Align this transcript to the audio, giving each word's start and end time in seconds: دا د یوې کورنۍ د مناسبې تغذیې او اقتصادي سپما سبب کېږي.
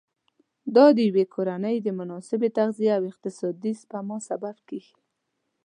دا 0.75 0.85
د 0.95 0.97
یوې 1.09 1.25
کورنۍ 1.33 1.77
د 1.81 1.87
مناسبې 1.99 2.49
تغذیې 2.57 2.91
او 2.97 3.03
اقتصادي 3.11 3.73
سپما 3.81 4.17
سبب 4.29 4.55
کېږي. 4.67 4.95